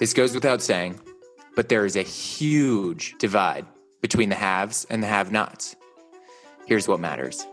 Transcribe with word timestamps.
This 0.00 0.14
goes 0.14 0.34
without 0.34 0.62
saying, 0.62 0.98
but 1.54 1.68
there 1.68 1.84
is 1.84 1.94
a 1.94 2.02
huge 2.02 3.16
divide 3.18 3.66
between 4.00 4.30
the 4.30 4.34
haves 4.34 4.86
and 4.88 5.02
the 5.02 5.06
have 5.06 5.30
nots. 5.30 5.76
Here's 6.66 6.88
what 6.88 7.00
matters. 7.00 7.46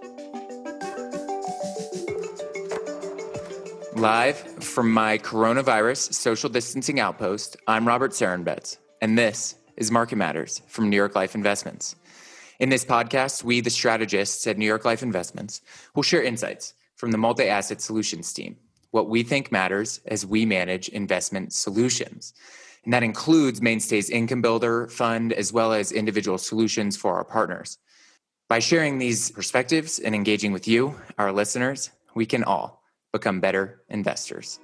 Live 3.98 4.38
from 4.64 4.90
my 4.94 5.18
coronavirus 5.18 6.14
social 6.14 6.50
distancing 6.50 7.02
outpost, 7.02 7.58
I'm 7.68 7.86
Robert 7.86 8.12
Sarenbetz, 8.12 8.78
and 9.02 9.18
this 9.18 9.56
is 9.76 9.92
Market 9.92 10.16
Matters 10.16 10.62
from 10.68 10.90
New 10.90 10.96
York 10.96 11.16
Life 11.16 11.36
Investments. 11.36 11.98
In 12.62 12.70
this 12.70 12.86
podcast, 12.86 13.44
we, 13.44 13.60
the 13.60 13.70
strategists 13.70 14.48
at 14.48 14.58
New 14.58 14.66
York 14.66 14.86
Life 14.86 15.04
Investments, 15.04 15.60
will 15.96 16.04
share 16.04 16.24
insights 16.24 16.76
from 16.96 17.12
the 17.12 17.18
multi 17.18 17.50
asset 17.50 17.82
solutions 17.82 18.32
team 18.32 18.56
what 18.92 19.10
we 19.10 19.24
think 19.24 19.52
matters 19.52 20.02
as 20.06 20.26
we 20.26 20.46
manage 20.46 20.90
investment 20.90 21.54
solutions. 21.54 22.34
And 22.84 22.94
that 22.94 23.04
includes 23.04 23.62
Mainstay's 23.62 24.10
Income 24.10 24.42
Builder 24.42 24.88
Fund, 24.88 25.34
as 25.34 25.52
well 25.52 25.74
as 25.74 25.92
individual 25.92 26.38
solutions 26.38 26.96
for 26.96 27.16
our 27.16 27.26
partners. 27.26 27.78
By 28.48 28.60
sharing 28.60 28.98
these 28.98 29.30
perspectives 29.30 30.00
and 30.00 30.16
engaging 30.16 30.54
with 30.54 30.68
you, 30.68 30.96
our 31.18 31.34
listeners, 31.34 31.90
we 32.16 32.26
can 32.26 32.46
all 32.46 32.82
become 33.12 33.42
better 33.42 33.82
investors. 33.90 34.60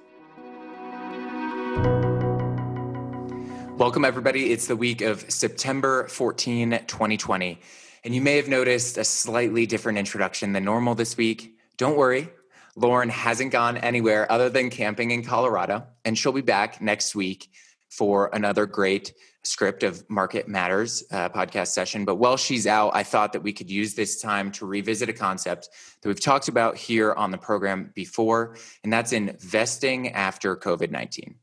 Welcome, 3.76 4.04
everybody. 4.04 4.52
It's 4.52 4.68
the 4.68 4.76
week 4.76 5.02
of 5.02 5.30
September 5.30 6.06
14, 6.08 6.70
2020. 6.86 7.60
And 8.04 8.14
you 8.14 8.20
may 8.22 8.36
have 8.36 8.48
noticed 8.48 8.96
a 8.98 9.04
slightly 9.04 9.66
different 9.66 9.98
introduction 9.98 10.52
than 10.52 10.64
normal 10.64 10.94
this 10.94 11.16
week. 11.16 11.58
Don't 11.76 11.96
worry, 11.96 12.28
Lauren 12.76 13.08
hasn't 13.08 13.52
gone 13.52 13.76
anywhere 13.76 14.30
other 14.30 14.50
than 14.50 14.70
camping 14.70 15.10
in 15.10 15.22
Colorado, 15.22 15.86
and 16.04 16.18
she'll 16.18 16.32
be 16.32 16.40
back 16.40 16.80
next 16.80 17.14
week 17.14 17.50
for 17.88 18.30
another 18.32 18.66
great 18.66 19.14
script 19.44 19.82
of 19.82 20.08
Market 20.10 20.48
Matters 20.48 21.04
uh, 21.10 21.28
podcast 21.28 21.68
session. 21.68 22.04
But 22.04 22.16
while 22.16 22.36
she's 22.36 22.66
out, 22.66 22.90
I 22.94 23.02
thought 23.02 23.32
that 23.34 23.42
we 23.42 23.52
could 23.52 23.70
use 23.70 23.94
this 23.94 24.20
time 24.20 24.50
to 24.52 24.66
revisit 24.66 25.08
a 25.08 25.12
concept 25.12 25.68
that 26.00 26.08
we've 26.08 26.20
talked 26.20 26.48
about 26.48 26.76
here 26.76 27.12
on 27.12 27.30
the 27.30 27.38
program 27.38 27.92
before, 27.94 28.56
and 28.82 28.92
that's 28.92 29.12
investing 29.12 30.12
after 30.12 30.56
COVID 30.56 30.90
19. 30.90 31.36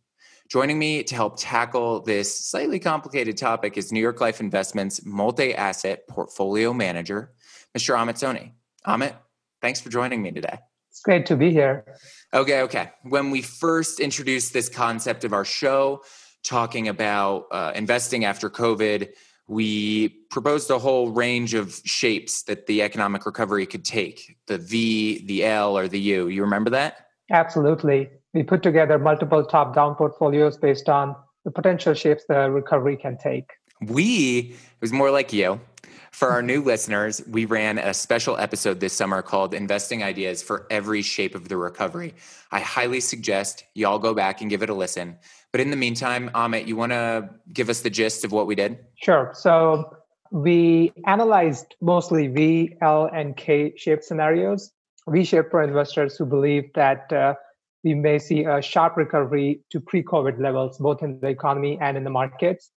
Joining 0.50 0.78
me 0.78 1.02
to 1.04 1.16
help 1.16 1.36
tackle 1.38 2.02
this 2.02 2.46
slightly 2.46 2.78
complicated 2.78 3.38
topic 3.38 3.78
is 3.78 3.94
New 3.94 4.02
York 4.02 4.20
Life 4.20 4.42
Investments 4.42 5.06
multi 5.06 5.56
asset 5.56 6.06
portfolio 6.10 6.74
manager, 6.74 7.32
Mr. 7.78 7.96
Amit 7.96 8.16
Soni. 8.16 8.52
Amit, 8.86 9.16
thanks 9.62 9.80
for 9.80 9.90
joining 9.90 10.22
me 10.22 10.32
today. 10.32 10.58
It's 10.92 11.02
great 11.02 11.26
to 11.28 11.38
be 11.38 11.52
here. 11.52 11.86
Okay, 12.34 12.62
okay. 12.64 12.92
When 13.04 13.32
we 13.32 13.42
first 13.42 14.02
introduced 14.02 14.52
this 14.52 14.68
concept 14.68 15.24
of 15.24 15.32
our 15.32 15.46
show, 15.46 16.04
talking 16.44 16.90
about 16.90 17.46
uh, 17.50 17.72
investing 17.74 18.26
after 18.26 18.50
COVID, 18.50 19.10
we 19.48 20.10
proposed 20.30 20.70
a 20.70 20.80
whole 20.80 21.12
range 21.12 21.54
of 21.54 21.80
shapes 21.86 22.44
that 22.44 22.68
the 22.68 22.82
economic 22.82 23.26
recovery 23.26 23.66
could 23.66 23.86
take 23.86 24.38
the 24.48 24.58
V, 24.58 25.26
the 25.26 25.46
L, 25.46 25.78
or 25.78 25.88
the 25.88 26.00
U. 26.00 26.28
You 26.28 26.42
remember 26.42 26.70
that? 26.72 27.08
Absolutely. 27.32 28.10
We 28.34 28.44
put 28.44 28.62
together 28.62 29.00
multiple 29.00 29.46
top 29.46 29.74
down 29.74 29.96
portfolios 29.96 30.58
based 30.58 30.90
on 30.90 31.16
the 31.46 31.52
potential 31.52 31.94
shapes 31.94 32.26
the 32.28 32.52
recovery 32.52 32.98
can 32.98 33.18
take. 33.18 33.50
We, 33.82 34.52
it 34.52 34.82
was 34.82 34.92
more 34.92 35.10
like 35.10 35.32
you. 35.32 35.62
For 36.12 36.30
our 36.30 36.42
new 36.42 36.62
listeners, 36.62 37.22
we 37.26 37.46
ran 37.46 37.78
a 37.78 37.94
special 37.94 38.38
episode 38.38 38.80
this 38.80 38.94
summer 38.94 39.22
called 39.22 39.54
Investing 39.54 40.04
Ideas 40.04 40.44
for 40.44 40.68
Every 40.70 41.02
Shape 41.02 41.36
of 41.36 41.48
the 41.48 41.56
Recovery. 41.56 42.14
I 42.52 42.60
highly 42.60 43.00
suggest 43.00 43.64
y'all 43.76 43.98
go 43.98 44.14
back 44.14 44.42
and 44.42 44.50
give 44.50 44.62
it 44.62 44.70
a 44.70 44.74
listen. 44.74 45.18
But 45.54 45.62
in 45.62 45.72
the 45.72 45.78
meantime, 45.78 46.30
Amit, 46.36 46.68
you 46.68 46.76
want 46.76 46.92
to 46.92 47.30
give 47.52 47.70
us 47.70 47.82
the 47.82 47.90
gist 47.90 48.26
of 48.26 48.32
what 48.34 48.46
we 48.46 48.56
did? 48.56 48.80
Sure. 49.02 49.32
So 49.34 49.98
we 50.32 50.92
analyzed 51.08 51.76
mostly 51.82 52.28
V, 52.28 52.78
L, 52.82 53.10
and 53.12 53.36
K 53.36 53.74
shaped 53.78 54.04
scenarios. 54.04 54.72
V 55.08 55.24
shaped 55.24 55.50
for 55.50 55.64
investors 55.64 56.18
who 56.18 56.26
believe 56.26 56.72
that 56.76 57.12
uh, 57.12 57.36
we 57.84 57.96
may 57.96 58.20
see 58.20 58.44
a 58.44 58.62
sharp 58.62 58.98
recovery 58.98 59.62
to 59.72 59.80
pre 59.80 60.04
COVID 60.04 60.40
levels, 60.40 60.78
both 60.78 61.02
in 61.02 61.20
the 61.22 61.30
economy 61.30 61.80
and 61.82 61.98
in 61.98 62.04
the 62.04 62.10
markets 62.10 62.70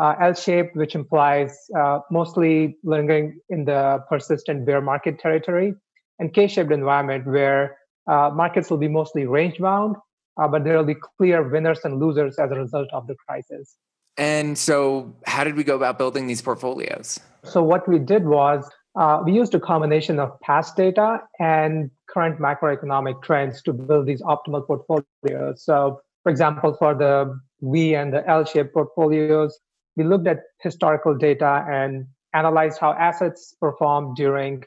uh, 0.00 0.14
L-shaped, 0.20 0.74
which 0.76 0.94
implies 0.94 1.56
uh, 1.78 2.00
mostly 2.10 2.78
lingering 2.82 3.38
in 3.50 3.66
the 3.66 4.02
persistent 4.08 4.64
bear 4.64 4.80
market 4.80 5.18
territory, 5.18 5.74
and 6.18 6.32
K-shaped 6.32 6.72
environment 6.72 7.26
where 7.26 7.76
uh, 8.06 8.30
markets 8.34 8.70
will 8.70 8.78
be 8.78 8.88
mostly 8.88 9.26
range 9.26 9.58
bound, 9.58 9.96
uh, 10.40 10.48
but 10.48 10.64
there 10.64 10.76
will 10.76 10.84
be 10.84 10.96
clear 11.18 11.46
winners 11.46 11.80
and 11.84 12.00
losers 12.00 12.38
as 12.38 12.50
a 12.50 12.54
result 12.54 12.88
of 12.92 13.06
the 13.06 13.14
crisis. 13.26 13.76
And 14.16 14.56
so, 14.56 15.14
how 15.26 15.44
did 15.44 15.56
we 15.56 15.64
go 15.64 15.76
about 15.76 15.98
building 15.98 16.26
these 16.26 16.42
portfolios? 16.42 17.20
So, 17.44 17.62
what 17.62 17.86
we 17.86 17.98
did 17.98 18.24
was 18.26 18.68
uh, 18.96 19.22
we 19.24 19.32
used 19.32 19.54
a 19.54 19.60
combination 19.60 20.18
of 20.18 20.38
past 20.40 20.76
data 20.76 21.20
and 21.38 21.90
current 22.08 22.38
macroeconomic 22.38 23.22
trends 23.22 23.62
to 23.62 23.72
build 23.72 24.06
these 24.06 24.22
optimal 24.22 24.66
portfolios. 24.66 25.62
So, 25.62 26.00
for 26.22 26.30
example, 26.32 26.74
for 26.78 26.94
the 26.94 27.38
V 27.60 27.94
and 27.94 28.12
the 28.12 28.26
L 28.28 28.44
shaped 28.44 28.74
portfolios, 28.74 29.58
we 29.96 30.04
looked 30.04 30.26
at 30.26 30.40
historical 30.60 31.16
data 31.16 31.64
and 31.68 32.06
analyzed 32.34 32.78
how 32.78 32.92
assets 32.92 33.54
performed 33.60 34.16
during 34.16 34.62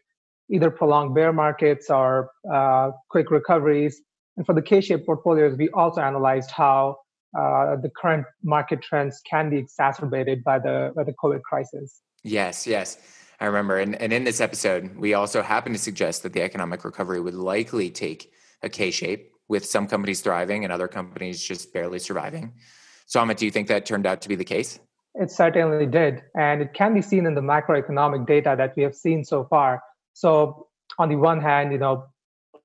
either 0.49 0.69
prolonged 0.69 1.15
bear 1.15 1.31
markets 1.31 1.89
or 1.89 2.29
uh, 2.53 2.91
quick 3.09 3.31
recoveries. 3.31 4.01
And 4.37 4.45
for 4.45 4.53
the 4.53 4.61
K-shaped 4.61 5.05
portfolios, 5.05 5.57
we 5.57 5.69
also 5.69 6.01
analyzed 6.01 6.51
how 6.51 6.97
uh, 7.37 7.75
the 7.77 7.89
current 7.95 8.25
market 8.43 8.81
trends 8.81 9.21
can 9.29 9.49
be 9.49 9.57
exacerbated 9.57 10.43
by 10.43 10.59
the 10.59 10.91
by 10.95 11.03
the 11.03 11.13
COVID 11.13 11.41
crisis. 11.41 12.01
Yes, 12.23 12.67
yes. 12.67 12.97
I 13.39 13.45
remember. 13.45 13.79
And, 13.79 13.95
and 13.95 14.13
in 14.13 14.23
this 14.23 14.39
episode, 14.39 14.95
we 14.95 15.15
also 15.15 15.41
happen 15.41 15.73
to 15.73 15.79
suggest 15.79 16.23
that 16.23 16.33
the 16.33 16.41
economic 16.41 16.85
recovery 16.85 17.19
would 17.19 17.33
likely 17.33 17.89
take 17.89 18.31
a 18.61 18.69
K 18.69 18.91
shape 18.91 19.31
with 19.47 19.65
some 19.65 19.87
companies 19.87 20.21
thriving 20.21 20.63
and 20.63 20.71
other 20.71 20.87
companies 20.87 21.43
just 21.43 21.73
barely 21.73 21.99
surviving. 21.99 22.53
So, 23.05 23.19
Amit, 23.19 23.37
do 23.37 23.45
you 23.45 23.51
think 23.51 23.67
that 23.67 23.85
turned 23.85 24.05
out 24.05 24.21
to 24.21 24.29
be 24.29 24.35
the 24.35 24.45
case? 24.45 24.79
It 25.15 25.31
certainly 25.31 25.85
did. 25.85 26.23
And 26.35 26.61
it 26.61 26.73
can 26.73 26.93
be 26.93 27.01
seen 27.01 27.25
in 27.25 27.35
the 27.35 27.41
macroeconomic 27.41 28.25
data 28.25 28.55
that 28.57 28.75
we 28.75 28.83
have 28.83 28.95
seen 28.95 29.23
so 29.23 29.45
far. 29.45 29.83
So, 30.13 30.67
on 30.99 31.09
the 31.09 31.15
one 31.15 31.41
hand, 31.41 31.71
you 31.71 31.77
know, 31.77 32.05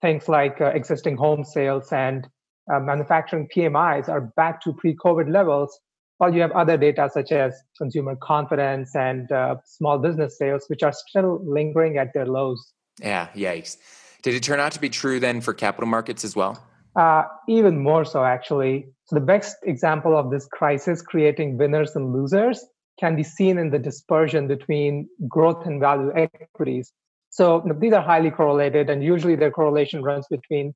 things 0.00 0.28
like 0.28 0.60
uh, 0.60 0.66
existing 0.66 1.16
home 1.16 1.44
sales 1.44 1.92
and 1.92 2.28
uh, 2.72 2.80
manufacturing 2.80 3.48
PMIs 3.54 4.08
are 4.08 4.20
back 4.20 4.62
to 4.62 4.72
pre 4.72 4.94
COVID 4.94 5.30
levels, 5.30 5.78
while 6.18 6.34
you 6.34 6.40
have 6.42 6.52
other 6.52 6.76
data 6.76 7.08
such 7.12 7.32
as 7.32 7.54
consumer 7.76 8.16
confidence 8.16 8.94
and 8.94 9.30
uh, 9.32 9.56
small 9.64 9.98
business 9.98 10.36
sales, 10.36 10.64
which 10.68 10.82
are 10.82 10.92
still 10.92 11.40
lingering 11.44 11.96
at 11.96 12.12
their 12.12 12.26
lows. 12.26 12.72
Yeah, 13.00 13.28
yikes. 13.34 13.76
Did 14.22 14.34
it 14.34 14.42
turn 14.42 14.60
out 14.60 14.72
to 14.72 14.80
be 14.80 14.88
true 14.88 15.20
then 15.20 15.40
for 15.40 15.54
capital 15.54 15.88
markets 15.88 16.24
as 16.24 16.34
well? 16.34 16.62
Uh, 16.98 17.22
even 17.48 17.78
more 17.78 18.04
so, 18.04 18.24
actually. 18.24 18.88
So, 19.04 19.14
the 19.14 19.24
best 19.24 19.56
example 19.62 20.16
of 20.18 20.32
this 20.32 20.46
crisis 20.46 21.00
creating 21.00 21.56
winners 21.56 21.94
and 21.94 22.12
losers 22.12 22.64
can 22.98 23.14
be 23.14 23.22
seen 23.22 23.56
in 23.56 23.70
the 23.70 23.78
dispersion 23.78 24.48
between 24.48 25.08
growth 25.28 25.64
and 25.64 25.80
value 25.80 26.10
equities. 26.16 26.92
So, 27.30 27.62
these 27.78 27.92
are 27.92 28.02
highly 28.02 28.32
correlated, 28.32 28.90
and 28.90 29.04
usually 29.04 29.36
their 29.36 29.52
correlation 29.52 30.02
runs 30.02 30.26
between 30.28 30.74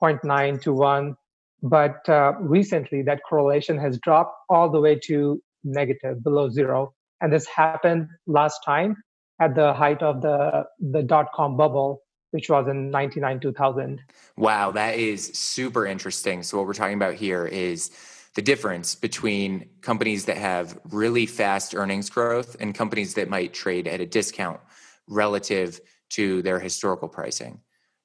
0.9 0.00 0.62
to 0.62 0.72
1. 0.72 1.16
But 1.64 2.08
uh, 2.08 2.34
recently, 2.38 3.02
that 3.02 3.22
correlation 3.28 3.76
has 3.78 3.98
dropped 3.98 4.36
all 4.48 4.70
the 4.70 4.80
way 4.80 5.00
to 5.06 5.42
negative, 5.64 6.22
below 6.22 6.48
zero. 6.48 6.92
And 7.20 7.32
this 7.32 7.46
happened 7.46 8.06
last 8.28 8.60
time 8.64 8.94
at 9.40 9.56
the 9.56 9.74
height 9.74 10.00
of 10.00 10.22
the, 10.22 10.64
the 10.78 11.02
dot 11.02 11.26
com 11.34 11.56
bubble 11.56 12.02
which 12.36 12.50
was 12.50 12.68
in 12.68 12.90
99 12.90 13.40
2000 13.40 14.02
wow 14.36 14.70
that 14.70 14.96
is 14.96 15.28
super 15.28 15.86
interesting. 15.86 16.42
So 16.42 16.58
what 16.58 16.66
we're 16.66 16.74
talking 16.74 17.00
about 17.02 17.14
here 17.14 17.46
is 17.46 17.90
the 18.34 18.42
difference 18.42 18.94
between 18.94 19.70
companies 19.80 20.26
that 20.26 20.36
have 20.36 20.78
really 20.90 21.24
fast 21.24 21.74
earnings 21.74 22.10
growth 22.10 22.54
and 22.60 22.74
companies 22.74 23.14
that 23.14 23.30
might 23.30 23.54
trade 23.54 23.88
at 23.88 24.02
a 24.02 24.06
discount 24.06 24.60
relative 25.08 25.80
to 26.10 26.42
their 26.42 26.60
historical 26.60 27.08
pricing. 27.08 27.60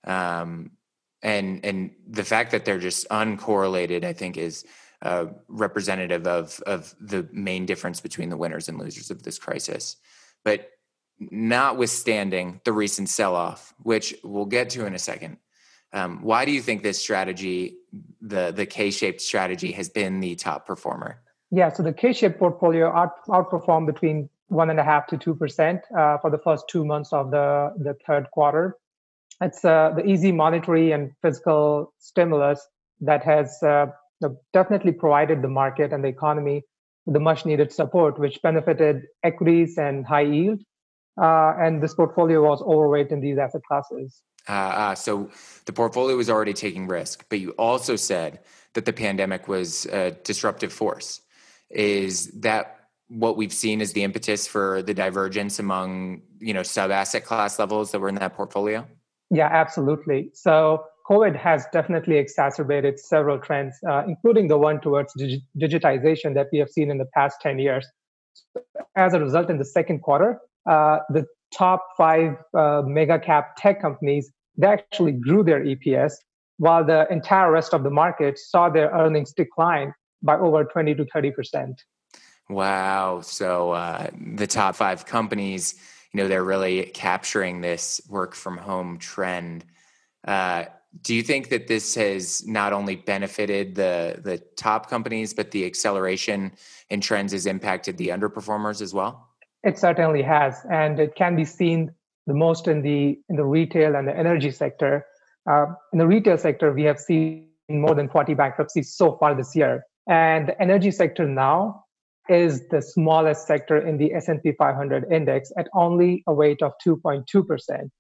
Um, 0.06 0.72
and 1.22 1.60
and 1.66 1.92
the 2.08 2.24
fact 2.24 2.52
that 2.52 2.64
they're 2.64 2.80
just 2.80 3.08
uncorrelated 3.10 4.04
i 4.04 4.14
think 4.14 4.38
is 4.38 4.66
uh, 5.02 5.26
representative 5.48 6.26
of 6.26 6.60
of 6.66 6.96
the 7.02 7.28
main 7.32 7.66
difference 7.66 8.00
between 8.00 8.30
the 8.30 8.38
winners 8.38 8.70
and 8.70 8.80
losers 8.80 9.12
of 9.12 9.24
this 9.24 9.40
crisis. 9.40 9.98
But 10.46 10.70
notwithstanding 11.30 12.62
the 12.66 12.74
recent 12.74 13.10
sell 13.10 13.36
off, 13.36 13.74
which 13.84 14.16
we'll 14.24 14.46
get 14.46 14.72
to 14.72 14.86
in 14.86 14.96
a 14.96 15.00
second, 15.00 15.38
um, 15.94 16.22
why 16.22 16.46
do 16.46 16.52
you 16.52 16.62
think 16.62 16.84
this 16.84 17.00
strategy, 17.00 17.78
the, 18.22 18.52
the 18.52 18.66
K 18.66 18.92
shaped 18.92 19.22
strategy, 19.22 19.72
has 19.74 19.90
been 19.90 20.20
the 20.20 20.36
top 20.36 20.66
performer? 20.66 21.22
Yeah, 21.52 21.70
so 21.70 21.84
the 21.84 21.94
K 21.94 22.14
shaped 22.14 22.40
portfolio 22.40 22.92
out, 22.92 23.24
outperformed 23.28 23.88
between 23.88 24.30
one 24.48 24.70
and 24.70 24.80
a 24.80 24.84
half 24.84 25.08
to 25.08 25.18
two 25.18 25.36
percent 25.36 25.82
uh, 25.98 26.18
for 26.18 26.30
the 26.30 26.38
first 26.38 26.66
two 26.70 26.86
months 26.86 27.14
of 27.14 27.32
the, 27.32 27.74
the 27.78 27.96
third 28.06 28.30
quarter. 28.32 28.78
It's 29.42 29.66
uh, 29.66 29.94
the 29.96 30.06
easy 30.06 30.32
monetary 30.32 30.92
and 30.92 31.12
fiscal 31.22 31.94
stimulus 32.00 32.66
that 33.02 33.24
has 33.24 33.62
uh, 33.64 33.88
definitely 34.54 34.92
provided 34.92 35.42
the 35.42 35.48
market 35.48 35.92
and 35.92 36.04
the 36.04 36.10
economy 36.10 36.64
the 37.08 37.20
much 37.20 37.46
needed 37.46 37.72
support, 37.72 38.20
which 38.20 38.42
benefited 38.42 39.04
equities 39.24 39.78
and 39.78 40.06
high 40.06 40.22
yield. 40.22 40.62
Uh, 41.22 41.54
and 41.60 41.84
this 41.84 41.94
portfolio 41.94 42.42
was 42.42 42.62
overweight 42.64 43.10
in 43.12 43.22
these 43.22 43.38
asset 43.38 43.62
classes. 43.68 44.24
Uh, 44.50 44.52
uh, 44.52 44.96
so 44.96 45.30
the 45.66 45.74
portfolio 45.74 46.18
was 46.18 46.30
already 46.30 46.54
taking 46.54 46.88
risk, 46.88 47.26
but 47.30 47.40
you 47.40 47.52
also 47.52 47.96
said 47.96 48.40
that 48.74 48.86
the 48.86 48.94
pandemic 48.94 49.48
was 49.48 49.86
a 49.88 50.12
disruptive 50.24 50.74
force. 50.74 51.22
Is 51.70 52.32
that 52.42 52.80
what 53.08 53.38
we've 53.38 53.54
seen 53.54 53.82
as 53.82 53.94
the 53.94 54.04
impetus 54.04 54.48
for 54.48 54.82
the 54.82 54.94
divergence 54.94 55.60
among 55.60 56.22
you 56.40 56.54
know 56.54 56.64
sub 56.64 56.92
asset 56.92 57.24
class 57.24 57.60
levels 57.60 57.92
that 57.92 58.00
were 58.00 58.10
in 58.10 58.16
that 58.16 58.34
portfolio? 58.34 58.88
Yeah, 59.30 59.48
absolutely. 59.52 60.32
So 60.34 60.84
COVID 61.10 61.36
has 61.36 61.66
definitely 61.72 62.18
exacerbated 62.18 63.00
several 63.00 63.38
trends, 63.40 63.76
uh, 63.88 64.04
including 64.08 64.48
the 64.48 64.58
one 64.58 64.82
towards 64.82 65.14
dig- 65.18 65.42
digitization 65.58 66.34
that 66.34 66.48
we 66.52 66.60
have 66.60 66.70
seen 66.70 66.90
in 66.90 66.98
the 66.98 67.08
past 67.14 67.38
10 67.42 67.60
years. 67.60 67.86
As 68.96 69.14
a 69.14 69.20
result, 69.20 69.50
in 69.50 69.58
the 69.58 69.66
second 69.66 70.00
quarter, 70.00 70.40
uh, 70.70 71.00
the 71.10 71.26
top 71.54 71.86
five 71.98 72.36
uh, 72.54 72.82
mega 72.86 73.20
cap 73.20 73.56
tech 73.58 73.82
companies 73.82 74.32
they 74.58 74.68
actually 74.68 75.14
grew 75.14 75.44
their 75.44 75.64
EPS, 75.64 76.14
while 76.58 76.86
the 76.86 77.08
entire 77.12 77.52
rest 77.52 77.74
of 77.74 77.84
the 77.84 77.90
market 77.90 78.38
saw 78.38 78.70
their 78.70 78.90
earnings 78.92 79.34
decline 79.34 79.94
by 80.22 80.36
over 80.38 80.64
20 80.64 80.96
to 80.96 81.06
30 81.06 81.32
percent. 81.32 81.84
Wow! 82.50 83.22
So 83.22 83.72
uh, 83.72 84.10
the 84.36 84.48
top 84.48 84.76
five 84.76 85.06
companies, 85.06 85.76
you 86.14 86.18
know, 86.22 86.28
they're 86.28 86.44
really 86.44 86.86
capturing 86.94 87.62
this 87.62 88.02
work 88.10 88.36
from 88.36 88.58
home 88.58 88.98
trend. 88.98 89.64
Uh, 90.28 90.66
do 91.02 91.16
you 91.16 91.24
think 91.24 91.48
that 91.50 91.68
this 91.68 91.96
has 91.96 92.46
not 92.46 92.74
only 92.74 92.98
benefited 92.98 93.76
the 93.76 94.20
the 94.22 94.38
top 94.58 94.90
companies, 94.90 95.34
but 95.34 95.52
the 95.52 95.66
acceleration 95.66 96.52
in 96.90 97.00
trends 97.00 97.32
has 97.32 97.46
impacted 97.46 97.98
the 97.98 98.10
underperformers 98.10 98.82
as 98.82 98.94
well? 98.94 99.31
It 99.64 99.78
certainly 99.78 100.24
has, 100.24 100.66
and 100.72 101.00
it 101.00 101.16
can 101.16 101.36
be 101.36 101.46
seen 101.46 101.92
the 102.28 102.34
most 102.34 102.68
in 102.68 102.82
the 102.82 103.20
in 103.30 103.36
the 103.36 103.46
retail 103.46 103.96
and 103.96 104.08
the 104.08 104.18
energy 104.18 104.52
sector. 104.52 105.06
Uh, 105.50 105.68
in 105.94 106.00
the 106.00 106.08
retail 106.08 106.38
sector, 106.38 106.72
we 106.72 106.84
have 106.84 107.00
seen 107.00 107.48
more 107.70 107.96
than 107.96 108.10
40 108.10 108.34
bankruptcies 108.34 108.94
so 108.94 109.18
far 109.18 109.36
this 109.36 109.56
year, 109.56 109.84
and 110.08 110.48
the 110.48 110.62
energy 110.62 110.92
sector 110.92 111.28
now 111.28 111.86
is 112.30 112.68
the 112.70 112.82
smallest 112.82 113.48
sector 113.48 113.78
in 113.78 113.98
the 113.98 114.14
S&P 114.14 114.52
500 114.54 115.12
index 115.12 115.52
at 115.58 115.68
only 115.74 116.24
a 116.28 116.34
weight 116.34 116.62
of 116.62 116.74
2.2 116.86 117.46
percent. 117.46 117.92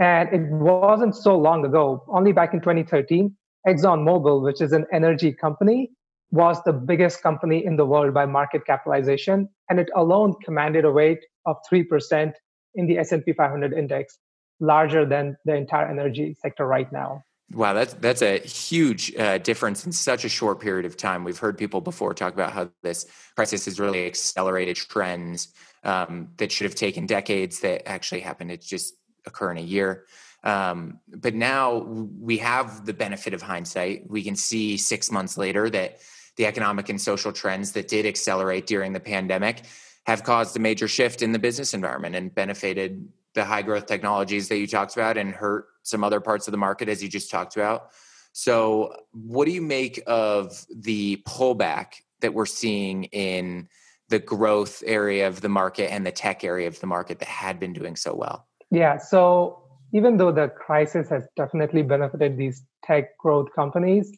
And 0.00 0.28
it 0.32 0.42
wasn't 0.52 1.16
so 1.16 1.36
long 1.36 1.64
ago, 1.64 2.04
only 2.08 2.32
back 2.32 2.54
in 2.54 2.60
2013, 2.60 3.36
ExxonMobil, 3.66 4.42
which 4.42 4.60
is 4.60 4.72
an 4.72 4.86
energy 4.92 5.32
company, 5.32 5.90
was 6.30 6.62
the 6.64 6.72
biggest 6.72 7.22
company 7.22 7.64
in 7.64 7.76
the 7.76 7.86
world 7.86 8.12
by 8.12 8.26
market 8.26 8.66
capitalization, 8.66 9.48
and 9.70 9.80
it 9.80 9.88
alone 9.96 10.34
commanded 10.44 10.84
a 10.84 10.90
weight 10.90 11.20
of 11.46 11.56
3% 11.70 12.32
in 12.74 12.86
the 12.86 12.98
S&P 12.98 13.32
500 13.32 13.72
index, 13.72 14.18
larger 14.60 15.06
than 15.06 15.36
the 15.44 15.54
entire 15.54 15.86
energy 15.86 16.36
sector 16.40 16.66
right 16.66 16.90
now. 16.92 17.22
Wow, 17.52 17.72
that's 17.72 17.94
that's 17.94 18.20
a 18.20 18.40
huge 18.40 19.16
uh, 19.16 19.38
difference 19.38 19.86
in 19.86 19.92
such 19.92 20.26
a 20.26 20.28
short 20.28 20.60
period 20.60 20.84
of 20.84 20.98
time. 20.98 21.24
We've 21.24 21.38
heard 21.38 21.56
people 21.56 21.80
before 21.80 22.12
talk 22.12 22.34
about 22.34 22.52
how 22.52 22.70
this 22.82 23.06
crisis 23.36 23.64
has 23.64 23.80
really 23.80 24.04
accelerated 24.04 24.76
trends 24.76 25.48
um, 25.82 26.28
that 26.36 26.52
should 26.52 26.66
have 26.66 26.74
taken 26.74 27.06
decades 27.06 27.60
that 27.60 27.88
actually 27.88 28.20
happened. 28.20 28.50
It's 28.50 28.66
just 28.66 28.92
occur 29.24 29.50
in 29.50 29.56
a 29.56 29.62
year. 29.62 30.04
Um, 30.44 31.00
but 31.08 31.34
now 31.34 31.78
we 31.78 32.38
have 32.38 32.84
the 32.84 32.92
benefit 32.92 33.32
of 33.32 33.40
hindsight. 33.40 34.08
We 34.08 34.22
can 34.22 34.36
see 34.36 34.76
six 34.76 35.10
months 35.10 35.38
later 35.38 35.70
that 35.70 35.98
the 36.38 36.46
economic 36.46 36.88
and 36.88 36.98
social 37.00 37.32
trends 37.32 37.72
that 37.72 37.88
did 37.88 38.06
accelerate 38.06 38.66
during 38.66 38.94
the 38.94 39.00
pandemic 39.00 39.64
have 40.06 40.22
caused 40.22 40.56
a 40.56 40.60
major 40.60 40.88
shift 40.88 41.20
in 41.20 41.32
the 41.32 41.38
business 41.38 41.74
environment 41.74 42.14
and 42.14 42.34
benefited 42.34 43.06
the 43.34 43.44
high 43.44 43.60
growth 43.60 43.86
technologies 43.86 44.48
that 44.48 44.56
you 44.56 44.66
talked 44.66 44.94
about 44.94 45.18
and 45.18 45.34
hurt 45.34 45.66
some 45.82 46.02
other 46.02 46.20
parts 46.20 46.48
of 46.48 46.52
the 46.52 46.58
market 46.58 46.88
as 46.88 47.02
you 47.02 47.08
just 47.08 47.30
talked 47.30 47.56
about. 47.56 47.90
So, 48.32 48.94
what 49.12 49.44
do 49.44 49.50
you 49.50 49.60
make 49.60 50.00
of 50.06 50.64
the 50.74 51.22
pullback 51.26 51.94
that 52.20 52.32
we're 52.32 52.46
seeing 52.46 53.04
in 53.04 53.68
the 54.08 54.18
growth 54.18 54.82
area 54.86 55.26
of 55.26 55.40
the 55.40 55.48
market 55.48 55.92
and 55.92 56.06
the 56.06 56.12
tech 56.12 56.44
area 56.44 56.68
of 56.68 56.80
the 56.80 56.86
market 56.86 57.18
that 57.18 57.28
had 57.28 57.60
been 57.60 57.72
doing 57.72 57.96
so 57.96 58.14
well? 58.14 58.46
Yeah. 58.70 58.98
So 58.98 59.62
even 59.92 60.16
though 60.16 60.32
the 60.32 60.48
crisis 60.48 61.08
has 61.10 61.26
definitely 61.36 61.82
benefited 61.82 62.36
these 62.36 62.62
tech 62.84 63.16
growth 63.18 63.48
companies, 63.54 64.12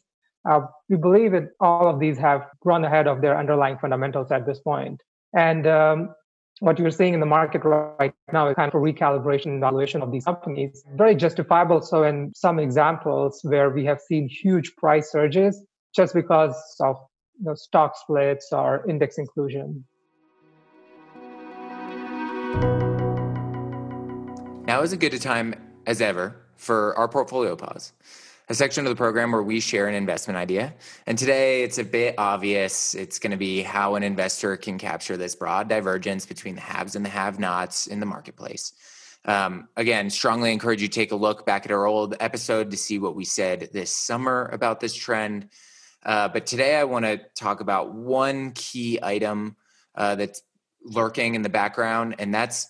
uh, 0.49 0.61
we 0.89 0.97
believe 0.97 1.31
that 1.31 1.49
all 1.59 1.87
of 1.87 1.99
these 1.99 2.17
have 2.17 2.47
run 2.63 2.83
ahead 2.83 3.07
of 3.07 3.21
their 3.21 3.37
underlying 3.37 3.77
fundamentals 3.77 4.31
at 4.31 4.45
this 4.45 4.59
point. 4.59 5.01
And 5.35 5.67
um, 5.67 6.09
what 6.59 6.77
you're 6.77 6.91
seeing 6.91 7.13
in 7.13 7.19
the 7.19 7.25
market 7.25 7.63
right 7.63 8.13
now 8.31 8.47
is 8.47 8.55
kind 8.55 8.73
of 8.73 8.75
a 8.75 8.83
recalibration 8.83 9.47
and 9.47 9.61
valuation 9.61 10.01
of 10.01 10.11
these 10.11 10.25
companies. 10.25 10.83
Very 10.95 11.15
justifiable. 11.15 11.81
So, 11.81 12.03
in 12.03 12.31
some 12.35 12.59
examples 12.59 13.39
where 13.43 13.69
we 13.69 13.85
have 13.85 13.99
seen 13.99 14.27
huge 14.29 14.75
price 14.75 15.11
surges 15.11 15.63
just 15.95 16.13
because 16.13 16.55
of 16.79 16.97
you 17.39 17.45
know, 17.45 17.55
stock 17.55 17.95
splits 17.97 18.49
or 18.51 18.85
index 18.87 19.17
inclusion. 19.17 19.85
Now 24.67 24.81
is 24.83 24.93
a 24.93 24.97
good 24.97 25.13
a 25.13 25.19
time 25.19 25.55
as 25.85 25.99
ever 25.99 26.35
for 26.55 26.95
our 26.97 27.07
portfolio 27.07 27.55
pause, 27.55 27.93
a 28.51 28.53
section 28.53 28.85
of 28.85 28.89
the 28.89 28.97
program 28.97 29.31
where 29.31 29.41
we 29.41 29.61
share 29.61 29.87
an 29.87 29.95
investment 29.95 30.35
idea. 30.35 30.73
And 31.07 31.17
today 31.17 31.63
it's 31.63 31.77
a 31.77 31.85
bit 31.85 32.15
obvious. 32.17 32.93
It's 32.93 33.17
going 33.17 33.31
to 33.31 33.37
be 33.37 33.61
how 33.61 33.95
an 33.95 34.03
investor 34.03 34.57
can 34.57 34.77
capture 34.77 35.15
this 35.15 35.35
broad 35.35 35.69
divergence 35.69 36.25
between 36.25 36.55
the 36.55 36.61
haves 36.61 36.97
and 36.97 37.05
the 37.05 37.09
have 37.09 37.39
nots 37.39 37.87
in 37.87 38.01
the 38.01 38.05
marketplace. 38.05 38.73
Um, 39.23 39.69
again, 39.77 40.09
strongly 40.09 40.51
encourage 40.51 40.81
you 40.81 40.89
to 40.89 40.93
take 40.93 41.13
a 41.13 41.15
look 41.15 41.45
back 41.45 41.65
at 41.65 41.71
our 41.71 41.85
old 41.85 42.17
episode 42.19 42.71
to 42.71 42.77
see 42.77 42.99
what 42.99 43.15
we 43.15 43.23
said 43.23 43.69
this 43.71 43.95
summer 43.95 44.49
about 44.51 44.81
this 44.81 44.93
trend. 44.93 45.47
Uh, 46.03 46.27
but 46.27 46.45
today 46.45 46.75
I 46.75 46.83
want 46.83 47.05
to 47.05 47.21
talk 47.35 47.61
about 47.61 47.93
one 47.93 48.51
key 48.51 48.99
item 49.01 49.55
uh, 49.95 50.15
that's 50.15 50.41
lurking 50.83 51.35
in 51.35 51.41
the 51.41 51.49
background, 51.49 52.15
and 52.19 52.33
that's 52.33 52.67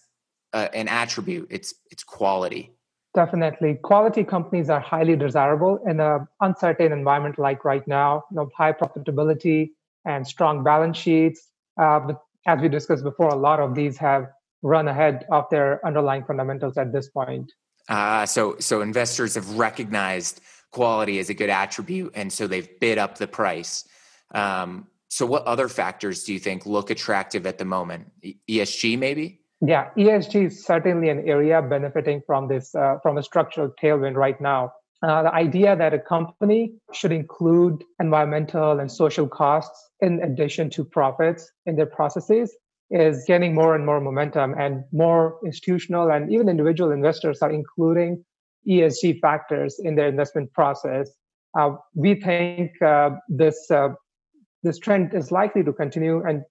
uh, 0.54 0.68
an 0.76 0.90
attribute. 0.90 1.48
It's 1.50 1.74
it's 1.90 2.04
quality. 2.04 2.76
Definitely, 3.14 3.76
quality 3.84 4.24
companies 4.24 4.70
are 4.70 4.80
highly 4.80 5.16
desirable 5.16 5.80
in 5.86 6.00
an 6.00 6.28
uncertain 6.40 6.94
environment 6.94 7.38
like 7.38 7.66
right 7.66 7.86
now. 7.88 8.24
You 8.32 8.38
know, 8.38 8.50
high 8.56 8.72
profitability 8.72 9.72
and 10.06 10.26
strong 10.26 10.64
balance 10.64 10.98
sheets. 10.98 11.50
Uh, 11.78 12.00
but 12.00 12.22
as 12.48 12.62
we 12.62 12.70
discussed 12.70 13.04
before, 13.04 13.30
a 13.30 13.36
lot 13.36 13.60
of 13.60 13.76
these 13.76 13.98
have 13.98 14.28
run 14.62 14.88
ahead 14.88 15.26
of 15.30 15.46
their 15.52 15.86
underlying 15.86 16.24
fundamentals 16.24 16.78
at 16.78 16.94
this 16.94 17.10
point. 17.10 17.52
Uh, 17.90 18.26
so 18.26 18.56
so 18.60 18.82
investors 18.82 19.36
have 19.36 19.58
recognized 19.58 20.40
quality 20.72 21.20
as 21.20 21.30
a 21.30 21.34
good 21.34 21.50
attribute, 21.50 22.12
and 22.16 22.32
so 22.32 22.48
they've 22.48 22.80
bid 22.80 22.98
up 22.98 23.18
the 23.18 23.28
price. 23.28 23.88
Um, 24.34 24.88
so, 25.10 25.26
what 25.26 25.44
other 25.44 25.68
factors 25.68 26.24
do 26.24 26.32
you 26.32 26.40
think 26.40 26.66
look 26.66 26.90
attractive 26.90 27.46
at 27.46 27.58
the 27.58 27.66
moment? 27.66 28.12
ESG, 28.50 28.98
maybe? 28.98 29.41
Yeah, 29.62 29.90
ESG 29.96 30.48
is 30.48 30.66
certainly 30.66 31.10
an 31.10 31.28
area 31.28 31.62
benefiting 31.62 32.22
from 32.26 32.48
this 32.48 32.74
uh, 32.74 32.98
from 33.04 33.18
a 33.18 33.24
structural 33.24 33.72
tailwind 33.82 34.16
right 34.16 34.40
now. 34.42 34.74
Uh, 35.04 35.24
the 35.24 35.34
idea 35.34 35.76
that 35.76 35.94
a 35.94 36.00
company 36.00 36.74
should 36.94 37.12
include 37.12 37.84
environmental 38.00 38.80
and 38.80 38.92
social 38.92 39.28
costs 39.28 39.90
in 40.00 40.22
addition 40.24 40.70
to 40.72 40.84
profits 40.84 41.52
in 41.66 41.76
their 41.76 41.86
processes 41.86 42.56
is 42.90 43.24
gaining 43.28 43.54
more 43.54 43.76
and 43.76 43.86
more 43.86 44.02
momentum, 44.02 44.54
and 44.60 44.84
more 44.92 45.38
institutional 45.46 46.12
and 46.12 46.32
even 46.32 46.50
individual 46.50 46.92
investors 46.92 47.40
are 47.42 47.52
including 47.52 48.24
ESG 48.68 49.20
factors 49.22 49.80
in 49.84 49.96
their 49.96 50.08
investment 50.08 50.52
process. 50.54 51.10
Uh, 51.58 51.76
we 51.96 52.16
think 52.16 52.72
uh, 52.82 53.12
this 53.30 53.70
uh, 53.70 53.90
this 54.64 54.80
trend 54.80 55.14
is 55.14 55.32
likely 55.32 55.64
to 55.64 55.74
continue, 55.74 56.24
and 56.24 56.42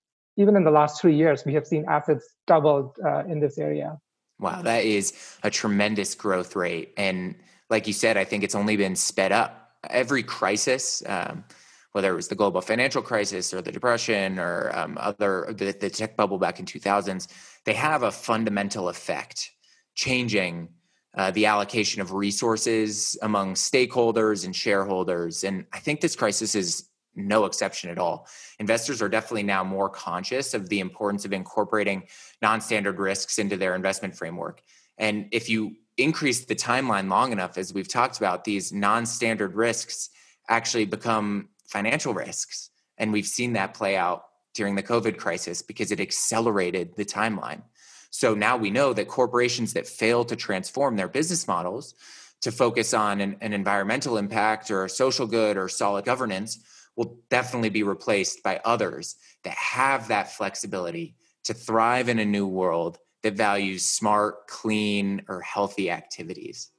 even 0.40 0.56
in 0.56 0.64
the 0.64 0.70
last 0.70 1.00
three 1.00 1.14
years, 1.14 1.44
we 1.44 1.52
have 1.52 1.66
seen 1.66 1.84
assets 1.86 2.26
doubled 2.46 2.96
uh, 3.04 3.24
in 3.26 3.40
this 3.40 3.58
area. 3.58 3.98
Wow, 4.38 4.62
that 4.62 4.84
is 4.84 5.12
a 5.42 5.50
tremendous 5.50 6.14
growth 6.14 6.56
rate. 6.56 6.94
And 6.96 7.34
like 7.68 7.86
you 7.86 7.92
said, 7.92 8.16
I 8.16 8.24
think 8.24 8.42
it's 8.42 8.54
only 8.54 8.76
been 8.78 8.96
sped 8.96 9.32
up. 9.32 9.74
Every 9.90 10.22
crisis, 10.22 11.02
um, 11.06 11.44
whether 11.92 12.10
it 12.10 12.16
was 12.16 12.28
the 12.28 12.34
global 12.34 12.62
financial 12.62 13.02
crisis 13.02 13.52
or 13.52 13.60
the 13.60 13.70
depression 13.70 14.38
or 14.38 14.74
um, 14.74 14.96
other 14.98 15.46
the, 15.50 15.72
the 15.72 15.90
tech 15.90 16.16
bubble 16.16 16.38
back 16.38 16.58
in 16.58 16.64
2000s, 16.64 17.28
they 17.66 17.74
have 17.74 18.02
a 18.02 18.10
fundamental 18.10 18.88
effect, 18.88 19.50
changing 19.94 20.70
uh, 21.14 21.30
the 21.32 21.44
allocation 21.44 22.00
of 22.00 22.14
resources 22.14 23.18
among 23.20 23.54
stakeholders 23.54 24.46
and 24.46 24.56
shareholders. 24.56 25.44
And 25.44 25.66
I 25.72 25.80
think 25.80 26.00
this 26.00 26.16
crisis 26.16 26.54
is 26.54 26.89
no 27.14 27.44
exception 27.44 27.90
at 27.90 27.98
all. 27.98 28.26
Investors 28.58 29.02
are 29.02 29.08
definitely 29.08 29.42
now 29.42 29.64
more 29.64 29.88
conscious 29.88 30.54
of 30.54 30.68
the 30.68 30.80
importance 30.80 31.24
of 31.24 31.32
incorporating 31.32 32.04
non 32.40 32.60
standard 32.60 32.98
risks 32.98 33.38
into 33.38 33.56
their 33.56 33.74
investment 33.74 34.16
framework. 34.16 34.62
And 34.98 35.28
if 35.32 35.48
you 35.48 35.76
increase 35.96 36.44
the 36.44 36.54
timeline 36.54 37.08
long 37.08 37.32
enough, 37.32 37.58
as 37.58 37.74
we've 37.74 37.88
talked 37.88 38.18
about, 38.18 38.44
these 38.44 38.72
non 38.72 39.06
standard 39.06 39.54
risks 39.54 40.10
actually 40.48 40.84
become 40.84 41.48
financial 41.66 42.14
risks. 42.14 42.70
And 42.98 43.12
we've 43.12 43.26
seen 43.26 43.54
that 43.54 43.74
play 43.74 43.96
out 43.96 44.24
during 44.54 44.74
the 44.74 44.82
COVID 44.82 45.16
crisis 45.16 45.62
because 45.62 45.92
it 45.92 46.00
accelerated 46.00 46.96
the 46.96 47.04
timeline. 47.04 47.62
So 48.10 48.34
now 48.34 48.56
we 48.56 48.70
know 48.70 48.92
that 48.92 49.08
corporations 49.08 49.72
that 49.74 49.86
fail 49.86 50.24
to 50.24 50.36
transform 50.36 50.96
their 50.96 51.08
business 51.08 51.46
models 51.46 51.94
to 52.42 52.50
focus 52.50 52.92
on 52.92 53.20
an, 53.20 53.36
an, 53.40 53.52
environmental 53.52 54.16
impact 54.16 54.70
or 54.70 54.88
social 54.88 55.26
good 55.26 55.56
or 55.56 55.68
solid 55.68 56.04
governance 56.04 56.58
will 57.00 57.18
definitely 57.30 57.70
be 57.70 57.82
replaced 57.82 58.42
by 58.42 58.60
others 58.62 59.16
that 59.42 59.54
have 59.54 60.08
that 60.08 60.30
flexibility 60.30 61.14
to 61.42 61.54
thrive 61.54 62.10
in 62.10 62.18
a 62.18 62.24
new 62.26 62.46
world 62.46 62.98
that 63.22 63.32
values 63.32 63.86
smart, 63.86 64.46
clean, 64.48 65.22
or 65.26 65.40
healthy 65.40 65.90
activities. 65.90 66.72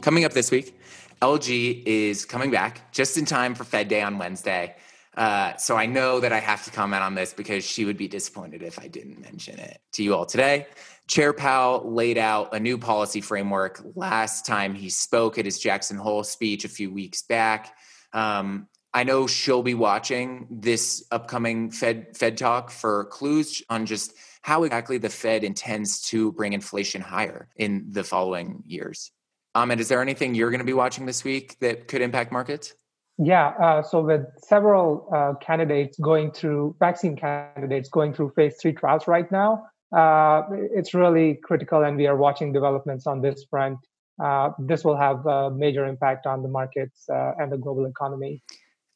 Coming 0.00 0.24
up 0.24 0.32
this 0.32 0.50
week, 0.50 0.76
LG 1.22 1.84
is 1.86 2.24
coming 2.24 2.50
back 2.50 2.90
just 2.90 3.16
in 3.16 3.24
time 3.24 3.54
for 3.54 3.62
Fed 3.62 3.86
Day 3.86 4.02
on 4.02 4.18
Wednesday. 4.18 4.74
Uh, 5.16 5.54
so 5.56 5.76
I 5.76 5.86
know 5.86 6.18
that 6.18 6.32
I 6.32 6.40
have 6.40 6.64
to 6.64 6.70
comment 6.72 7.04
on 7.04 7.14
this 7.14 7.32
because 7.32 7.64
she 7.64 7.84
would 7.84 7.96
be 7.96 8.08
disappointed 8.08 8.62
if 8.64 8.80
I 8.80 8.88
didn't 8.88 9.20
mention 9.20 9.56
it 9.60 9.80
to 9.92 10.02
you 10.02 10.16
all 10.16 10.26
today. 10.26 10.66
Chair 11.10 11.32
Powell 11.32 11.92
laid 11.92 12.18
out 12.18 12.54
a 12.54 12.60
new 12.60 12.78
policy 12.78 13.20
framework 13.20 13.82
last 13.96 14.46
time 14.46 14.76
he 14.76 14.88
spoke 14.88 15.38
at 15.38 15.44
his 15.44 15.58
Jackson 15.58 15.96
Hole 15.96 16.22
speech 16.22 16.64
a 16.64 16.68
few 16.68 16.92
weeks 16.94 17.22
back. 17.22 17.74
Um, 18.12 18.68
I 18.94 19.02
know 19.02 19.26
she'll 19.26 19.64
be 19.64 19.74
watching 19.74 20.46
this 20.48 21.04
upcoming 21.10 21.72
Fed 21.72 22.16
Fed 22.16 22.38
talk 22.38 22.70
for 22.70 23.06
clues 23.06 23.60
on 23.68 23.86
just 23.86 24.14
how 24.42 24.62
exactly 24.62 24.98
the 24.98 25.08
Fed 25.08 25.42
intends 25.42 26.00
to 26.10 26.30
bring 26.30 26.52
inflation 26.52 27.00
higher 27.00 27.48
in 27.56 27.86
the 27.90 28.04
following 28.04 28.62
years. 28.64 29.10
Amit, 29.56 29.80
is 29.80 29.88
there 29.88 30.00
anything 30.00 30.36
you're 30.36 30.50
going 30.50 30.60
to 30.60 30.64
be 30.64 30.72
watching 30.72 31.06
this 31.06 31.24
week 31.24 31.58
that 31.58 31.88
could 31.88 32.02
impact 32.02 32.30
markets? 32.30 32.72
Yeah, 33.18 33.48
uh, 33.48 33.82
so 33.82 34.00
with 34.00 34.26
several 34.46 35.08
uh, 35.12 35.34
candidates 35.44 35.98
going 35.98 36.30
through 36.30 36.76
vaccine 36.78 37.16
candidates 37.16 37.88
going 37.88 38.14
through 38.14 38.30
phase 38.36 38.58
three 38.62 38.74
trials 38.74 39.08
right 39.08 39.30
now, 39.32 39.64
uh, 39.96 40.42
it's 40.50 40.94
really 40.94 41.34
critical, 41.42 41.82
and 41.84 41.96
we 41.96 42.06
are 42.06 42.16
watching 42.16 42.52
developments 42.52 43.06
on 43.06 43.20
this 43.20 43.44
front. 43.50 43.78
Uh, 44.22 44.50
this 44.58 44.84
will 44.84 44.96
have 44.96 45.24
a 45.26 45.50
major 45.50 45.86
impact 45.86 46.26
on 46.26 46.42
the 46.42 46.48
markets 46.48 47.08
uh, 47.08 47.32
and 47.38 47.50
the 47.50 47.56
global 47.56 47.86
economy. 47.86 48.42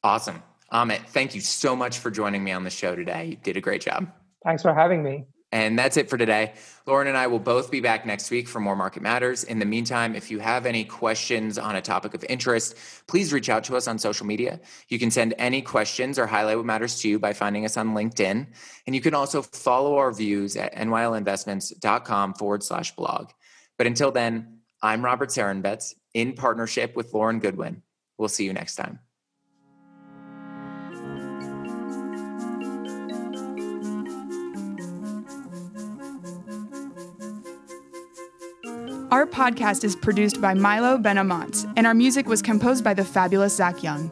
Awesome. 0.03 0.43
Amit, 0.73 1.07
thank 1.07 1.35
you 1.35 1.41
so 1.41 1.75
much 1.75 1.99
for 1.99 2.11
joining 2.11 2.45
me 2.45 2.53
on 2.53 2.65
the 2.65 2.71
show 2.71 2.95
today. 2.95 3.27
You 3.27 3.37
did 3.37 3.57
a 3.57 3.61
great 3.61 3.81
job. 3.81 4.11
Thanks 4.45 4.63
for 4.63 4.75
having 4.75 5.03
me. 5.03 5.25
And 5.55 5.79
that's 5.79 5.97
it 5.97 6.11
for 6.11 6.19
today. 6.19 6.55
Lauren 6.85 7.07
and 7.07 7.17
I 7.17 7.29
will 7.29 7.39
both 7.39 7.71
be 7.71 7.81
back 7.81 8.05
next 8.05 8.29
week 8.29 8.49
for 8.49 8.59
more 8.59 8.75
Market 8.75 9.05
Matters. 9.05 9.45
In 9.45 9.61
the 9.61 9.65
meantime, 9.65 10.17
if 10.17 10.29
you 10.29 10.41
have 10.41 10.67
any 10.67 10.85
questions 10.85 11.59
on 11.59 11.77
a 11.77 11.81
topic 11.81 12.13
of 12.13 12.25
interest, 12.29 12.77
please 13.07 13.33
reach 13.33 13.49
out 13.49 13.63
to 13.65 13.77
us 13.77 13.87
on 13.87 13.97
social 13.97 14.27
media. 14.27 14.59
You 14.89 14.99
can 14.99 15.13
send 15.13 15.33
any 15.39 15.63
questions 15.63 16.19
or 16.19 16.27
highlight 16.27 16.57
what 16.57 16.67
matters 16.67 16.99
to 17.03 17.09
you 17.09 17.21
by 17.21 17.35
finding 17.35 17.65
us 17.65 17.77
on 17.77 17.95
LinkedIn. 17.95 18.49
And 18.89 18.97
you 18.97 19.01
can 19.01 19.15
also 19.15 19.43
follow 19.43 19.97
our 19.99 20.13
views 20.13 20.57
at 20.57 20.75
nylinvestments.com 20.75 22.35
forward 22.35 22.65
slash 22.65 22.97
blog. 22.97 23.31
But 23.79 23.87
until 23.87 24.11
then, 24.11 24.59
I'm 24.83 25.05
Robert 25.05 25.29
Sarenbetz 25.29 25.95
in 26.15 26.33
partnership 26.33 26.97
with 26.97 27.15
Lauren 27.15 27.39
Goodwin. 27.39 27.85
We'll 28.19 28.29
see 28.29 28.45
you 28.45 28.53
next 28.53 28.75
time. 28.75 28.99
Our 39.15 39.27
podcast 39.27 39.85
is 39.85 39.95
produced 39.95 40.41
by 40.41 40.55
Milo 40.55 40.99
Benamont, 40.99 41.73
and 41.77 41.87
our 41.87 41.95
music 41.95 42.27
was 42.27 42.43
composed 42.43 42.83
by 42.83 42.95
the 42.95 43.05
fabulous 43.05 43.55
Zach 43.55 43.81
Young. 43.81 44.11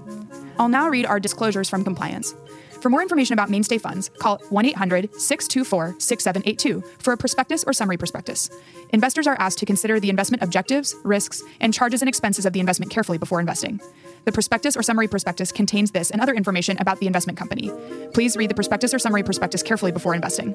I'll 0.61 0.69
now 0.69 0.89
read 0.89 1.07
our 1.07 1.19
disclosures 1.19 1.69
from 1.69 1.83
compliance. 1.83 2.37
For 2.81 2.89
more 2.89 3.03
information 3.03 3.33
about 3.33 3.51
mainstay 3.51 3.79
funds, 3.79 4.13
call 4.21 4.39
1 4.51 4.65
800 4.65 5.13
624 5.21 5.97
6782 5.99 6.85
for 7.01 7.15
a 7.15 7.17
prospectus 7.17 7.65
or 7.65 7.73
summary 7.73 7.97
prospectus. 7.97 8.49
Investors 8.91 9.27
are 9.27 9.35
asked 9.41 9.59
to 9.59 9.67
consider 9.67 9.99
the 9.99 10.09
investment 10.09 10.41
objectives, 10.41 10.95
risks, 11.03 11.43
and 11.61 11.75
charges 11.75 12.01
and 12.01 12.09
expenses 12.09 12.47
of 12.47 12.53
the 12.53 12.61
investment 12.61 12.93
carefully 12.93 13.19
before 13.19 13.41
investing. 13.41 13.81
The 14.25 14.31
prospectus 14.31 14.77
or 14.77 14.83
summary 14.83 15.09
prospectus 15.09 15.51
contains 15.51 15.91
this 15.91 16.13
and 16.13 16.21
other 16.21 16.33
information 16.33 16.77
about 16.79 17.01
the 17.01 17.09
investment 17.09 17.37
company. 17.37 17.73
Please 18.15 18.37
read 18.37 18.51
the 18.51 18.55
prospectus 18.55 18.95
or 18.95 19.01
summary 19.01 19.25
prospectus 19.25 19.65
carefully 19.65 19.91
before 19.91 20.15
investing. 20.15 20.53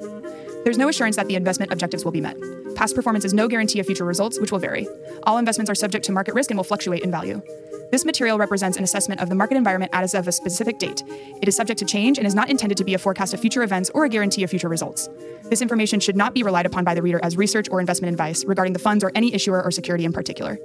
There's 0.64 0.78
no 0.78 0.88
assurance 0.88 1.16
that 1.16 1.28
the 1.28 1.34
investment 1.34 1.70
objectives 1.70 2.02
will 2.04 2.12
be 2.12 2.20
met. 2.20 2.36
Past 2.74 2.94
performance 2.94 3.26
is 3.26 3.34
no 3.34 3.46
guarantee 3.46 3.78
of 3.78 3.86
future 3.86 4.04
results, 4.04 4.40
which 4.40 4.52
will 4.52 4.58
vary. 4.58 4.88
All 5.24 5.36
investments 5.36 5.70
are 5.70 5.74
subject 5.74 6.04
to 6.06 6.12
market 6.12 6.34
risk 6.34 6.50
and 6.50 6.56
will 6.56 6.64
fluctuate 6.64 7.02
in 7.02 7.10
value. 7.10 7.42
This 7.90 8.04
material 8.04 8.38
represents 8.38 8.76
an 8.76 8.84
assessment 8.84 9.20
of 9.20 9.28
the 9.28 9.34
market 9.34 9.56
environment 9.56 9.90
as 9.94 10.14
of 10.14 10.28
a 10.28 10.32
specific 10.32 10.78
date. 10.78 11.02
It 11.40 11.48
is 11.48 11.56
subject 11.56 11.78
to 11.78 11.86
change 11.86 12.18
and 12.18 12.26
is 12.26 12.34
not 12.34 12.50
intended 12.50 12.76
to 12.78 12.84
be 12.84 12.94
a 12.94 12.98
forecast 12.98 13.34
of 13.34 13.40
future 13.40 13.62
events 13.62 13.90
or 13.94 14.04
a 14.04 14.08
guarantee 14.08 14.44
of 14.44 14.50
future 14.50 14.68
results. 14.68 15.08
This 15.44 15.62
information 15.62 16.00
should 16.00 16.16
not 16.16 16.34
be 16.34 16.42
relied 16.42 16.66
upon 16.66 16.84
by 16.84 16.94
the 16.94 17.02
reader 17.02 17.20
as 17.22 17.36
research 17.36 17.68
or 17.70 17.80
investment 17.80 18.12
advice 18.12 18.44
regarding 18.44 18.74
the 18.74 18.78
funds 18.78 19.02
or 19.02 19.12
any 19.14 19.32
issuer 19.34 19.62
or 19.62 19.70
security 19.70 20.04
in 20.04 20.12
particular. 20.12 20.58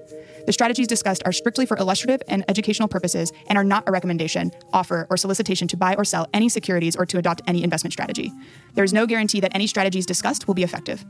The 0.45 0.51
strategies 0.53 0.87
discussed 0.87 1.23
are 1.25 1.31
strictly 1.31 1.65
for 1.65 1.77
illustrative 1.77 2.21
and 2.27 2.43
educational 2.49 2.89
purposes 2.89 3.31
and 3.47 3.57
are 3.57 3.63
not 3.63 3.87
a 3.87 3.91
recommendation, 3.91 4.51
offer, 4.73 5.07
or 5.09 5.15
solicitation 5.15 5.67
to 5.69 5.77
buy 5.77 5.95
or 5.95 6.03
sell 6.03 6.27
any 6.33 6.49
securities 6.49 6.95
or 6.95 7.05
to 7.05 7.17
adopt 7.17 7.41
any 7.47 7.63
investment 7.63 7.93
strategy. 7.93 8.31
There 8.73 8.83
is 8.83 8.93
no 8.93 9.05
guarantee 9.05 9.39
that 9.39 9.55
any 9.55 9.67
strategies 9.67 10.05
discussed 10.05 10.47
will 10.47 10.53
be 10.53 10.63
effective. 10.63 11.05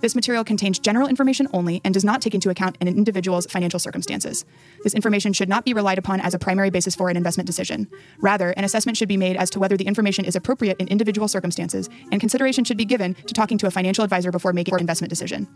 This 0.00 0.14
material 0.14 0.44
contains 0.44 0.78
general 0.78 1.08
information 1.08 1.48
only 1.52 1.80
and 1.84 1.92
does 1.92 2.04
not 2.04 2.22
take 2.22 2.34
into 2.34 2.50
account 2.50 2.78
an 2.80 2.86
individual's 2.86 3.46
financial 3.46 3.80
circumstances. 3.80 4.44
This 4.84 4.94
information 4.94 5.32
should 5.32 5.48
not 5.48 5.64
be 5.64 5.74
relied 5.74 5.98
upon 5.98 6.20
as 6.20 6.34
a 6.34 6.38
primary 6.38 6.70
basis 6.70 6.94
for 6.94 7.08
an 7.10 7.16
investment 7.16 7.48
decision. 7.48 7.88
Rather, 8.20 8.50
an 8.50 8.62
assessment 8.62 8.96
should 8.96 9.08
be 9.08 9.16
made 9.16 9.36
as 9.36 9.50
to 9.50 9.58
whether 9.58 9.76
the 9.76 9.86
information 9.86 10.24
is 10.24 10.36
appropriate 10.36 10.76
in 10.78 10.86
individual 10.86 11.26
circumstances, 11.26 11.88
and 12.12 12.20
consideration 12.20 12.62
should 12.62 12.76
be 12.76 12.84
given 12.84 13.14
to 13.14 13.34
talking 13.34 13.58
to 13.58 13.66
a 13.66 13.72
financial 13.72 14.04
advisor 14.04 14.30
before 14.30 14.52
making 14.52 14.74
an 14.74 14.80
investment 14.80 15.10
decision. 15.10 15.48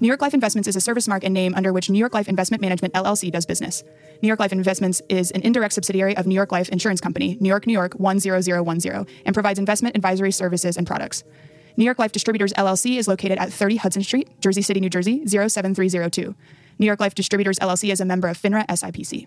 New 0.00 0.06
York 0.06 0.22
Life 0.22 0.34
Investments 0.34 0.68
is 0.68 0.76
a 0.76 0.80
service 0.80 1.08
mark 1.08 1.24
and 1.24 1.34
name 1.34 1.54
under 1.56 1.72
which 1.72 1.90
New 1.90 1.98
York 1.98 2.14
Life 2.14 2.28
Investment 2.28 2.60
Management 2.60 2.94
LLC 2.94 3.32
does 3.32 3.44
business. 3.44 3.82
New 4.22 4.28
York 4.28 4.38
Life 4.38 4.52
Investments 4.52 5.02
is 5.08 5.32
an 5.32 5.42
indirect 5.42 5.74
subsidiary 5.74 6.16
of 6.16 6.24
New 6.24 6.36
York 6.36 6.52
Life 6.52 6.68
Insurance 6.68 7.00
Company, 7.00 7.36
New 7.40 7.48
York, 7.48 7.66
New 7.66 7.72
York 7.72 7.94
10010, 7.98 9.06
and 9.26 9.34
provides 9.34 9.58
investment 9.58 9.96
advisory 9.96 10.30
services 10.30 10.76
and 10.76 10.86
products. 10.86 11.24
New 11.76 11.84
York 11.84 11.98
Life 11.98 12.12
Distributors 12.12 12.52
LLC 12.52 12.96
is 12.96 13.08
located 13.08 13.38
at 13.38 13.52
30 13.52 13.76
Hudson 13.76 14.04
Street, 14.04 14.28
Jersey 14.40 14.62
City, 14.62 14.78
New 14.78 14.90
Jersey 14.90 15.26
07302. 15.26 16.34
New 16.78 16.86
York 16.86 17.00
Life 17.00 17.16
Distributors 17.16 17.58
LLC 17.58 17.90
is 17.90 18.00
a 18.00 18.04
member 18.04 18.28
of 18.28 18.40
FINRA 18.40 18.66
SIPC. 18.68 19.26